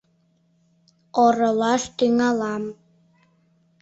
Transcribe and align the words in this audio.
Оролаш 1.23 1.83
тӱҥалам. 1.97 2.63